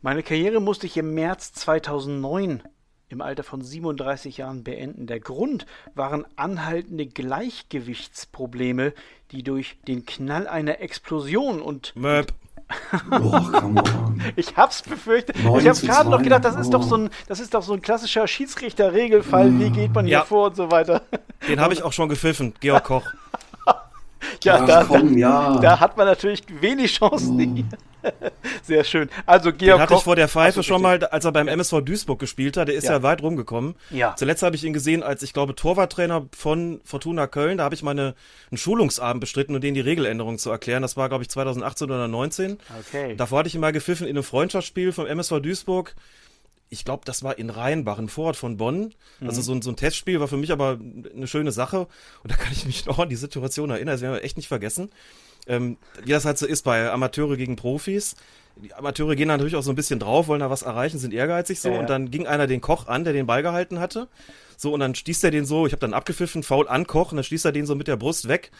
[0.00, 2.62] Meine Karriere musste ich im März 2009
[3.08, 5.06] im Alter von 37 Jahren beenden.
[5.06, 8.92] Der Grund waren anhaltende Gleichgewichtsprobleme,
[9.30, 12.32] die durch den Knall einer Explosion und Möp.
[13.10, 13.40] Oh,
[14.36, 15.36] ich hab's befürchtet.
[15.36, 17.82] Ich habe gerade noch gedacht, das ist doch so ein, das ist doch so ein
[17.82, 19.58] klassischer Schiedsrichter-Regelfall.
[19.58, 20.24] Wie geht man hier ja.
[20.24, 21.02] vor und so weiter.
[21.48, 23.04] Den habe ich auch schon gepfiffen, Georg Koch.
[24.44, 27.68] ja, Ach, da, komm, ja, da, hat man natürlich wenig Chancen.
[27.72, 27.76] Oh.
[28.62, 29.10] Sehr schön.
[29.26, 32.18] Also Georg Den hatte ich vor der Pfeife schon mal, als er beim MSV Duisburg
[32.18, 32.68] gespielt hat.
[32.68, 33.74] Der ist ja, ja weit rumgekommen.
[33.90, 34.14] Ja.
[34.16, 37.58] Zuletzt habe ich ihn gesehen als, ich glaube, Torwarttrainer von Fortuna Köln.
[37.58, 38.14] Da habe ich meine
[38.50, 40.82] einen Schulungsabend bestritten, um denen die Regeländerungen zu erklären.
[40.82, 42.58] Das war, glaube ich, 2018 oder 2019.
[42.80, 43.16] Okay.
[43.16, 45.94] Davor hatte ich ihn mal gepfiffen in einem Freundschaftsspiel vom MSV Duisburg
[46.70, 48.94] ich glaube, das war in Rheinbach, ein Vorort von Bonn.
[49.20, 49.28] Mhm.
[49.28, 50.78] Also so ein, so ein Testspiel war für mich aber
[51.14, 51.86] eine schöne Sache.
[52.22, 53.94] Und da kann ich mich noch an die Situation erinnern.
[53.94, 54.90] Das werden wir echt nicht vergessen
[55.48, 58.14] ähm, wie das halt so ist bei Amateure gegen Profis.
[58.56, 61.60] Die Amateure gehen natürlich auch so ein bisschen drauf, wollen da was erreichen, sind ehrgeizig
[61.60, 61.68] so.
[61.68, 61.80] Ja, ja.
[61.80, 64.08] Und dann ging einer den Koch an, der den Ball gehalten hatte.
[64.56, 67.16] So, und dann stieß er den so, ich habe dann abgepfiffen, faul an Koch, und
[67.16, 68.50] dann stieß er den so mit der Brust weg.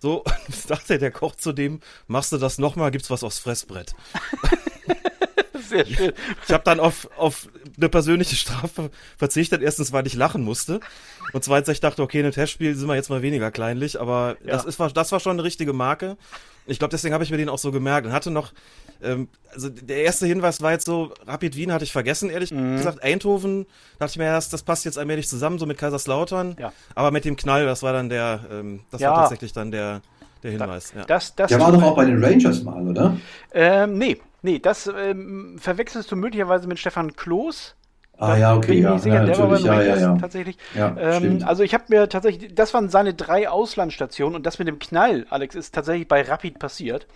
[0.00, 3.94] So, und dachte der Koch zu dem, machst du das nochmal, gibt's was aufs Fressbrett.
[5.68, 6.12] Sehr schön.
[6.46, 9.62] Ich habe dann auf, auf eine persönliche Strafe verzichtet.
[9.62, 10.80] Erstens, weil ich lachen musste.
[11.32, 14.00] Und zweitens, ich dachte, okay, in einem Testspiel sind wir jetzt mal weniger kleinlich.
[14.00, 14.52] Aber ja.
[14.52, 16.16] das, ist, das war schon eine richtige Marke.
[16.66, 18.06] Ich glaube, deswegen habe ich mir den auch so gemerkt.
[18.06, 18.52] Und hatte noch,
[19.02, 22.76] ähm, also der erste Hinweis war jetzt so, Rapid Wien hatte ich vergessen, ehrlich mhm.
[22.76, 23.02] gesagt.
[23.02, 23.66] Eindhoven,
[23.98, 26.56] dachte ich mir erst, das passt jetzt allmählich zusammen, so mit Kaiserslautern.
[26.58, 26.72] Ja.
[26.94, 29.10] Aber mit dem Knall, das war dann der, ähm, das ja.
[29.10, 30.02] war tatsächlich dann der,
[30.42, 30.92] der Hinweis.
[30.92, 31.06] Da, ja.
[31.06, 33.16] das, das der war doch auch bei den Rangers mal, oder?
[33.52, 37.74] Ähm, nee, nee, das ähm, verwechselst du möglicherweise mit Stefan Kloß.
[38.20, 40.16] Ah ja, okay, ja, sicher, ja, der war ja, ja, ja.
[40.16, 40.58] tatsächlich.
[40.74, 44.66] Ja, ähm, also ich habe mir tatsächlich, das waren seine drei Auslandsstationen und das mit
[44.66, 47.06] dem Knall, Alex, ist tatsächlich bei Rapid passiert.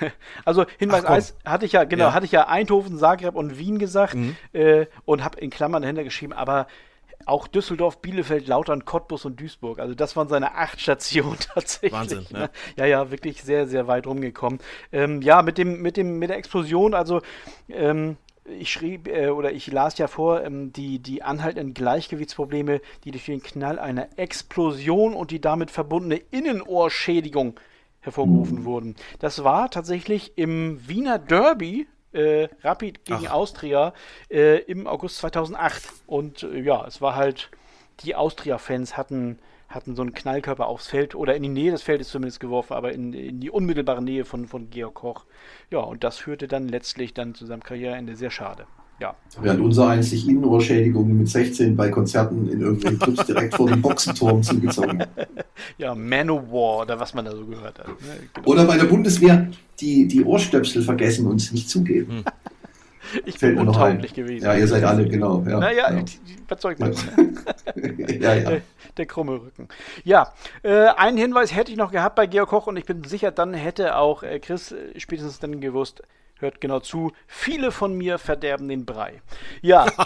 [0.44, 2.14] also Hinweis 1 hatte ich ja, genau, ja.
[2.14, 4.36] hatte ich ja Eindhoven, Zagreb und Wien gesagt mhm.
[4.52, 6.66] äh, und habe in Klammern dahinter geschrieben, aber
[7.26, 9.78] auch Düsseldorf, Bielefeld, Lautern, Cottbus und Duisburg.
[9.78, 11.92] Also das waren seine acht Stationen tatsächlich.
[11.92, 12.38] Wahnsinn, ne?
[12.38, 12.50] ne?
[12.76, 14.60] Ja, ja, wirklich sehr, sehr weit rumgekommen.
[14.92, 17.20] Ähm, ja, mit dem, mit dem, mit der Explosion, also
[17.68, 23.10] ähm, ich schrieb äh, oder ich las ja vor, ähm, die, die anhaltenden Gleichgewichtsprobleme, die
[23.10, 27.58] durch den Knall einer Explosion und die damit verbundene Innenohrschädigung
[28.00, 28.64] hervorgerufen mhm.
[28.64, 28.96] wurden.
[29.18, 33.32] Das war tatsächlich im Wiener Derby äh, Rapid gegen Ach.
[33.32, 33.92] Austria
[34.30, 35.82] äh, im August 2008.
[36.06, 37.50] Und äh, ja, es war halt,
[38.00, 42.08] die Austria-Fans hatten, hatten so einen Knallkörper aufs Feld oder in die Nähe des Feldes
[42.08, 45.24] zumindest geworfen, aber in, in die unmittelbare Nähe von, von Georg Koch.
[45.70, 48.66] Ja, und das führte dann letztlich dann zu seinem Karriereende sehr schade.
[49.00, 49.14] Ja.
[49.40, 53.80] Während unser eins sich Innenohrschädigungen mit 16 bei Konzerten in irgendwelchen Clubs direkt vor dem
[53.80, 55.04] Boxenturm zugezogen.
[55.76, 57.88] Ja, Manowar oder was man da so gehört hat.
[57.88, 57.94] Ne?
[58.32, 58.48] Genau.
[58.48, 62.18] Oder bei der Bundeswehr die, die Ohrstöpsel vergessen und es nicht zugeben.
[62.18, 62.24] Hm.
[63.24, 64.44] Ich Fällt bin untauglich gewesen.
[64.44, 65.42] Ja, ihr seid alle, genau.
[65.44, 66.04] Ja, naja, ja.
[66.42, 66.92] überzeugt man.
[67.74, 68.50] ja, ja.
[68.50, 68.62] Der,
[68.96, 69.68] der, krumme Rücken.
[70.04, 70.32] Ja,
[70.62, 73.52] äh, einen Hinweis hätte ich noch gehabt bei Georg Koch und ich bin sicher, dann
[73.54, 76.02] hätte auch äh, Chris äh, spätestens dann gewusst,
[76.40, 79.22] hört genau zu, viele von mir verderben den Brei.
[79.62, 79.86] Ja.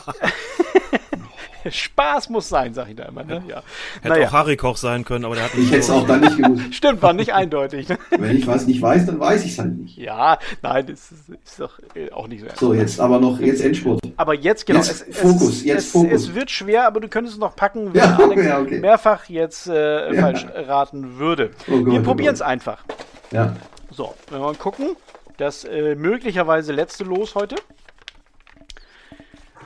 [1.71, 3.25] Spaß muss sein, sag ich da immer.
[3.25, 3.43] Ne?
[3.49, 3.63] Ja.
[4.03, 4.29] Hätte naja.
[4.29, 5.67] auch Harry Koch sein können, aber der hat nicht.
[5.67, 6.75] Ich hätte es auch dann nicht gewusst.
[6.75, 7.89] Stimmt, war nicht eindeutig.
[7.89, 7.99] Ne?
[8.11, 9.97] Wenn ich was nicht weiß, dann weiß ich es halt nicht.
[9.97, 12.67] Ja, nein, das ist, ist doch äh, auch nicht so.
[12.69, 14.01] So, jetzt aber noch, jetzt Endspurt.
[14.17, 14.81] Aber jetzt, genau.
[14.81, 16.13] Jetzt es, Fokus, es, jetzt es, Fokus.
[16.13, 18.81] Es wird schwer, aber du könntest es noch packen, wenn ja, Alex ja, okay.
[18.81, 20.21] mehrfach jetzt äh, ja.
[20.21, 21.51] falsch raten würde.
[21.69, 22.85] Oh Gott, Wir oh probieren es einfach.
[23.31, 23.57] Ja.
[23.91, 24.97] So, wenn wir mal gucken.
[25.37, 27.57] Das äh, möglicherweise letzte Los heute.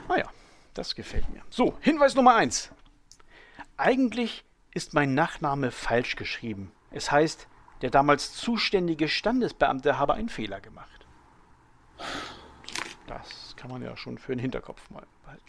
[0.07, 0.31] Naja, ah
[0.73, 1.41] das gefällt mir.
[1.49, 2.71] So, Hinweis Nummer 1.
[3.77, 6.71] Eigentlich ist mein Nachname falsch geschrieben.
[6.91, 7.47] Es heißt,
[7.81, 11.05] der damals zuständige Standesbeamte habe einen Fehler gemacht.
[13.07, 15.43] Das kann man ja schon für den Hinterkopf mal behalten.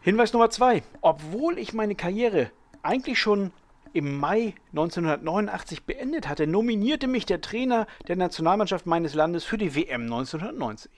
[0.00, 0.82] Hinweis Nummer zwei.
[1.00, 2.50] Obwohl ich meine Karriere
[2.82, 3.52] eigentlich schon
[3.92, 9.74] im Mai 1989 beendet hatte, nominierte mich der Trainer der Nationalmannschaft meines Landes für die
[9.74, 10.90] WM 1990.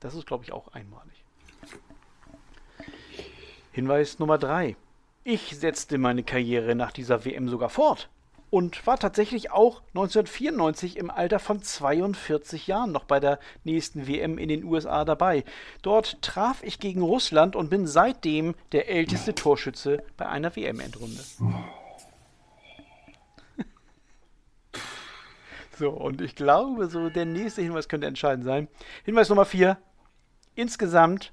[0.00, 1.24] Das ist, glaube ich, auch einmalig.
[3.72, 4.76] Hinweis Nummer 3.
[5.24, 8.08] Ich setzte meine Karriere nach dieser WM sogar fort
[8.50, 14.38] und war tatsächlich auch 1994 im Alter von 42 Jahren noch bei der nächsten WM
[14.38, 15.44] in den USA dabei.
[15.82, 21.20] Dort traf ich gegen Russland und bin seitdem der älteste Torschütze bei einer WM-Endrunde.
[25.78, 28.68] so, und ich glaube, so der nächste Hinweis könnte entscheidend sein.
[29.04, 29.76] Hinweis Nummer 4.
[30.54, 31.32] Insgesamt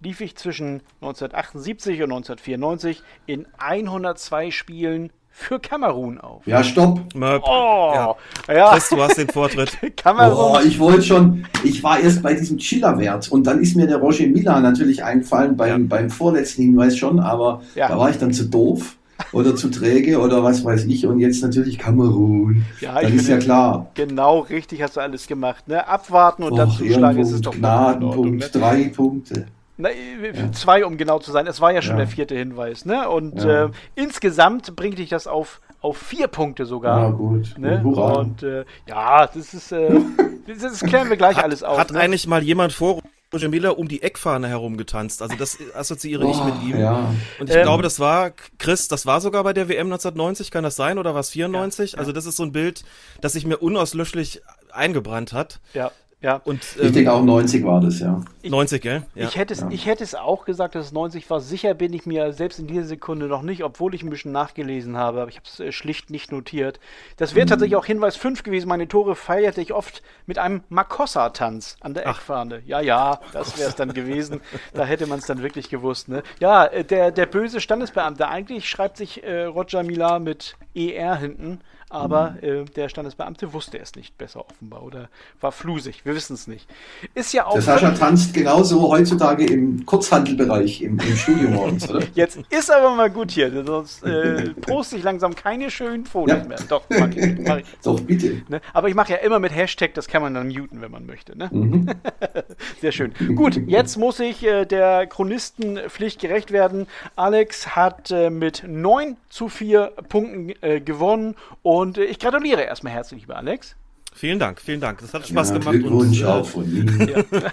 [0.00, 6.46] lief ich zwischen 1978 und 1994 in 102 Spielen für Kamerun auf.
[6.46, 7.14] Ja, stopp.
[7.14, 7.42] Möp.
[7.46, 8.14] Oh, ja.
[8.48, 8.70] ja.
[8.72, 9.76] Chris, du hast den Vortritt.
[9.96, 10.56] Kamerun.
[10.56, 13.98] Oh, ich wollte schon, ich war erst bei diesem Chiller-Wert und dann ist mir der
[13.98, 15.86] Roger Mila natürlich eingefallen beim, Ja.
[15.96, 17.88] beim vorletzten Hinweis schon, aber Ja.
[17.88, 18.96] da war ich dann zu doof
[19.32, 22.64] oder zu träge oder was weiß ich und jetzt natürlich Kamerun.
[22.80, 23.86] Ja, ich dann ist ja klar.
[23.94, 25.68] Genau, richtig hast du alles gemacht.
[25.68, 25.86] Ne?
[25.86, 27.60] Abwarten und dann Och, zuschlagen ist es doch Ordnung.
[27.60, 28.60] Gnadenpunkt, Ne?
[28.60, 29.46] drei Punkte.
[29.78, 31.46] Na, äh, Zwei, um genau zu sein.
[31.46, 32.04] Es war ja schon Ja.
[32.04, 32.84] der vierte Hinweis.
[32.84, 33.08] Ne?
[33.08, 33.66] Und Ja.
[33.66, 37.12] äh, insgesamt bringt dich das auf, auf vier Punkte Ja, sogar.
[37.12, 37.54] gut.
[37.58, 37.82] Ne?
[37.82, 38.14] Hurra.
[38.20, 39.90] Und äh, ja, das ist, äh,
[40.46, 41.78] das, das klären wir gleich alles auf.
[41.78, 42.00] Hat ne?
[42.00, 43.00] eigentlich mal jemand vor
[43.34, 45.20] Roger Miller um die Eckfahne herumgetanzt?
[45.20, 46.80] Also das assoziiere ich Oh, mit ihm.
[46.80, 47.12] Ja.
[47.38, 47.62] Und ich Ähm.
[47.64, 50.96] glaube, das war, Chris, das war sogar bei der WM 1990, kann das sein?
[50.98, 51.98] Oder war es 94?
[51.98, 52.82] Also das ist so ein Bild,
[53.20, 54.40] das sich mir unauslöschlich
[54.72, 55.60] eingebrannt hat.
[55.74, 55.90] Ja,
[56.26, 56.40] ja.
[56.44, 58.20] Und Ich ähm, denke auch 90 war das, ja.
[58.42, 59.02] 90, gell?
[59.14, 59.28] Ja.
[59.28, 61.40] Ich, hätte es, ich hätte es auch gesagt, dass es 90 war.
[61.40, 64.96] Sicher bin ich mir selbst in dieser Sekunde noch nicht, obwohl ich ein bisschen nachgelesen
[64.96, 66.80] habe, aber ich habe es äh, schlicht nicht notiert.
[67.16, 68.68] Das wäre tatsächlich auch Hinweis 5 gewesen.
[68.68, 72.60] Meine Tore feierte ich oft mit einem Makossa-Tanz an der Eckfahne.
[72.66, 74.40] Ja, ja, das wäre es dann gewesen.
[74.74, 76.08] Da hätte man es dann wirklich gewusst.
[76.08, 76.24] Ne?
[76.40, 78.26] Ja, äh, der, der böse Standesbeamte.
[78.26, 81.60] Eigentlich schreibt sich äh, Roger Millar mit ER hinten.
[81.88, 85.08] Aber äh, der Standesbeamte wusste es nicht besser offenbar oder
[85.40, 86.04] war flusig.
[86.04, 86.68] Wir wissen es nicht.
[87.14, 92.02] Ist ja auch Der Sascha tanzt genauso heutzutage im Kurzhandelbereich im, im Studio morgens, oder?
[92.14, 96.44] Jetzt ist aber mal gut hier, sonst äh, poste ich langsam keine schönen Fotos Ja.
[96.44, 96.58] mehr.
[96.68, 97.38] Doch, mach ich.
[97.38, 97.66] Mach ich.
[97.84, 98.42] Doch, bitte.
[98.48, 98.60] Ne?
[98.72, 101.38] Aber ich mache ja immer mit Hashtag, das kann man dann muten, wenn man möchte.
[101.38, 101.48] Ne?
[101.52, 101.88] Mhm.
[102.80, 103.12] Sehr schön.
[103.36, 106.88] Gut, jetzt muss ich äh, der Chronistenpflicht gerecht werden.
[107.14, 112.92] Alex hat äh, mit 9 zu 4 Punkten äh, gewonnen und äh, ich gratuliere erstmal
[112.92, 113.76] herzlich, lieber Alex.
[114.14, 115.00] Vielen Dank, vielen Dank.
[115.00, 115.74] Das hat Spaß Ja, gemacht.
[115.74, 117.24] Glückwunsch äh, auch von mir.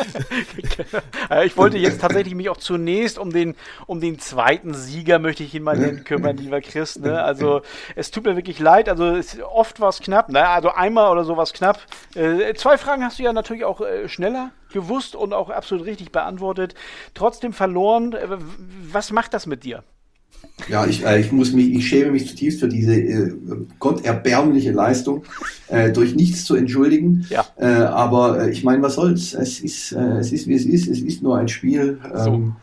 [1.30, 3.54] Äh, ich wollte jetzt tatsächlich mich auch zunächst um den,
[3.86, 6.98] um den zweiten Sieger, möchte ich ihn mal nennen, kümmern, lieber Chris.
[6.98, 7.22] Ne?
[7.22, 7.62] Also
[7.94, 8.88] es tut mir wirklich leid.
[8.88, 10.28] Also es, oft war es knapp.
[10.28, 10.46] Ne?
[10.46, 11.80] Also einmal oder so war es knapp.
[12.14, 16.10] Äh, zwei Fragen hast du ja natürlich auch äh, schneller gewusst und auch absolut richtig
[16.10, 16.74] beantwortet.
[17.14, 18.16] Trotzdem verloren.
[18.90, 19.84] Was macht das mit dir?
[20.68, 23.32] Ja, ich, äh, ich muss mich, ich schäme mich zutiefst für diese äh,
[23.78, 25.22] gotterbärmliche Leistung,
[25.68, 27.26] äh, durch nichts zu entschuldigen.
[27.30, 27.46] Ja.
[27.56, 29.32] Äh, aber äh, ich meine, was soll's?
[29.34, 30.86] Es ist, äh, es ist wie es ist.
[30.88, 31.98] Es ist nur ein Spiel.
[32.14, 32.56] Ähm,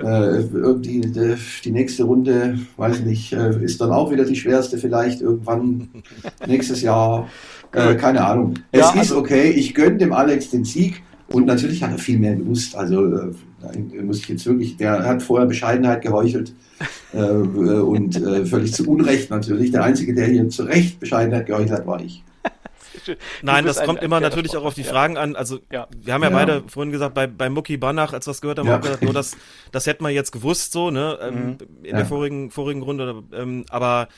[0.00, 0.42] äh,
[0.78, 5.20] die, die, die nächste Runde, weiß ich nicht, ist dann auch wieder die schwerste vielleicht
[5.20, 5.88] irgendwann
[6.46, 7.28] nächstes Jahr.
[7.72, 8.54] Keine Ahnung.
[8.72, 9.50] Es Ja, ist also- okay.
[9.50, 11.02] Ich gönne dem Alex den Sieg.
[11.32, 12.74] Und natürlich hat er viel mehr gewusst.
[12.74, 13.30] Also
[13.62, 16.52] nein, muss ich jetzt wirklich, der hat vorher Bescheidenheit geheuchelt
[17.12, 19.70] äh, und äh, völlig zu Unrecht natürlich.
[19.72, 22.22] Der Einzige, der hier zu Recht Bescheidenheit geheuchelt hat, war ich.
[23.42, 25.36] Nein, das ein- kommt ein immer fairer natürlich auch auf die Sportler, Fragen an.
[25.36, 25.86] Also Ja.
[26.00, 26.36] wir haben ja, Ja.
[26.36, 28.74] beide vorhin gesagt, bei, bei Mucki Banach, als wir es gehört haben, Ja.
[28.74, 29.36] haben wir gesagt, nur das,
[29.72, 31.18] das hätten wir jetzt gewusst, so, ne?
[31.22, 31.48] Ähm, In
[31.80, 31.84] Mhm.
[31.84, 31.96] Ja.
[31.98, 33.22] der vorigen, vorigen Runde.
[33.32, 34.08] Ähm, aber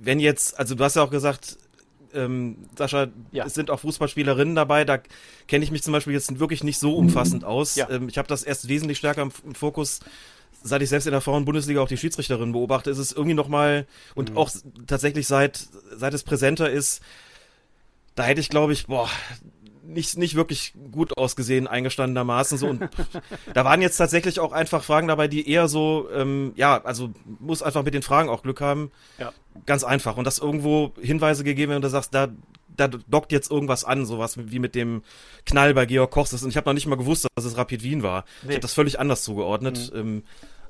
[0.00, 1.58] wenn jetzt, also du hast ja auch gesagt,
[2.18, 3.44] ähm, Sascha, Ja.
[3.46, 4.98] es sind auch Fußballspielerinnen dabei, da
[5.46, 7.76] kenne ich mich zum Beispiel jetzt wirklich nicht so umfassend aus.
[7.76, 7.88] Ja.
[7.90, 10.00] Ähm, ich habe das erst wesentlich stärker im, im Fokus
[10.60, 14.36] seit ich selbst in der Frauen-Bundesliga auch die Schiedsrichterin beobachte, ist es irgendwie nochmal, und
[14.36, 17.00] auch s- tatsächlich seit, seit es präsenter ist,
[18.16, 19.08] da hätte ich, glaube ich, boah,
[19.88, 22.68] nicht, nicht wirklich gut ausgesehen, eingestandenermaßen so.
[22.68, 22.88] Und
[23.54, 27.62] da waren jetzt tatsächlich auch einfach Fragen dabei, die eher so, ähm, ja, also muss
[27.62, 28.90] einfach mit den Fragen auch Glück haben.
[29.18, 29.32] Ja.
[29.66, 30.16] Ganz einfach.
[30.16, 32.28] Und dass irgendwo Hinweise gegeben werden und du sagst, da,
[32.76, 35.02] da dockt jetzt irgendwas an, sowas wie mit dem
[35.46, 36.32] Knall bei Georg Kochs.
[36.42, 38.24] Und ich habe noch nicht mal gewusst, dass es Rapid Wien war.
[38.42, 38.54] Ich Nee.
[38.54, 39.90] habe das völlig anders zugeordnet.
[39.94, 40.22] Ähm,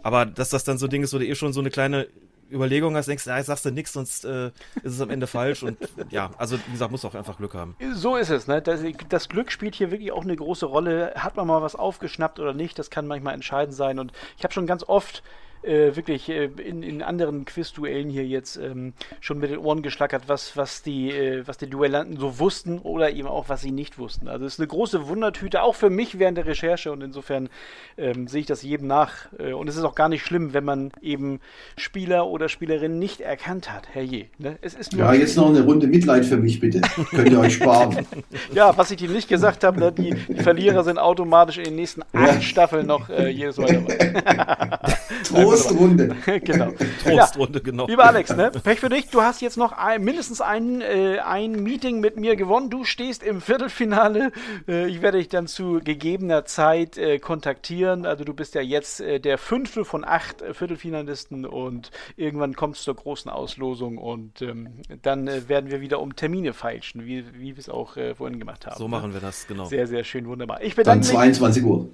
[0.02, 2.07] aber dass das dann so ein Ding ist, wo du eh schon so eine kleine
[2.51, 4.49] Überlegung hast, denkst, ja, sagst du nichts, sonst äh,
[4.83, 5.63] ist es am Ende falsch.
[5.63, 5.79] Und
[6.11, 7.77] ja, also wie gesagt, muss auch einfach Glück haben.
[7.95, 8.63] So ist es, ne?
[8.63, 11.13] Das, das Glück spielt hier wirklich auch eine große Rolle.
[11.17, 13.99] Hat man mal was aufgeschnappt oder nicht, das kann manchmal entscheidend sein.
[13.99, 15.23] Und ich habe schon ganz oft
[15.62, 20.25] äh, wirklich äh, in, in anderen Quizduellen hier jetzt ähm, schon mit den Ohren geschlackert,
[20.27, 23.99] was, was, die, äh, was die Duellanten so wussten oder eben auch, was sie nicht
[23.99, 24.29] wussten.
[24.29, 27.49] Also es ist eine große Wundertüte, auch für mich während der Recherche und insofern
[27.97, 29.33] ähm, sehe ich das jedem nach.
[29.38, 31.40] Äh, und es ist auch gar nicht schlimm, wenn man eben
[31.77, 34.27] Spieler oder Spielerinnen nicht erkannt hat, herrje.
[34.38, 34.59] Ne?
[34.62, 36.81] Es ist ja, jetzt noch eine Runde Mitleid für mich, bitte.
[37.11, 38.07] Könnt ihr euch sparen.
[38.55, 41.77] ja, was ich dir nicht gesagt habe, ne, die, die, Verlierer sind automatisch in den
[41.77, 42.42] nächsten acht.
[42.42, 44.88] Staffeln noch äh, jedes Mal dabei.
[45.24, 46.16] Trostrunde.
[46.44, 46.72] genau.
[47.02, 47.64] Trostrunde, ja.
[47.64, 47.87] genau.
[47.87, 48.50] Lieber Alex, ne?
[48.50, 49.09] Pech für dich.
[49.09, 52.70] Du hast jetzt noch ein, mindestens ein, äh, ein Meeting mit mir gewonnen.
[52.70, 54.33] Du stehst im Viertelfinale.
[54.66, 58.07] Äh, ich werde dich dann zu gegebener Zeit äh, kontaktieren.
[58.07, 62.76] Also du bist ja jetzt äh, der fünfte von acht äh, Viertelfinalisten und irgendwann kommt
[62.76, 64.68] es zur großen Auslosung und ähm,
[65.02, 68.66] dann äh, werden wir wieder um Termine feilschen, wie, wie wir es auch vorhin gemacht
[68.66, 68.76] haben.
[68.76, 68.90] So ne?
[68.90, 69.64] machen wir das, genau.
[69.64, 70.62] Sehr, sehr schön, wunderbar.
[70.62, 71.70] Ich bedanke dann 22 mich.
[71.70, 71.88] Uhr.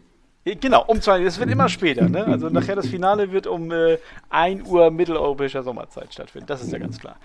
[0.44, 2.26] Genau, um zwei, es wird immer später, ne?
[2.26, 6.46] Also nachher das Finale wird um äh, 1 Uhr mitteleuropäischer Sommerzeit stattfinden.
[6.46, 7.16] Das ist ja ganz klar.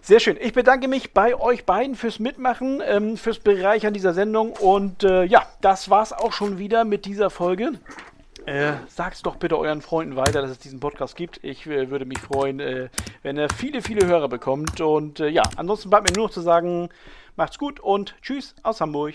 [0.00, 0.36] Sehr schön.
[0.40, 4.52] Ich bedanke mich bei euch beiden fürs Mitmachen, ähm, fürs Bereichern dieser Sendung.
[4.52, 7.72] Und äh, ja, das war's auch schon wieder mit dieser Folge.
[8.46, 11.42] Äh, sagt's doch bitte euren Freunden weiter, dass es diesen Podcast gibt.
[11.42, 12.90] Ich äh, würde mich freuen, äh,
[13.24, 14.80] wenn er viele, viele Hörer bekommt.
[14.80, 16.90] Und äh, ja, ansonsten bleibt mir nur noch zu sagen,
[17.34, 19.14] macht's gut und tschüss aus Hamburg.